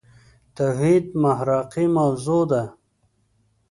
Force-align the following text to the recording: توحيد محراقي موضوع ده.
توحيد 0.57 1.05
محراقي 1.21 1.85
موضوع 1.97 2.43
ده. 2.51 2.63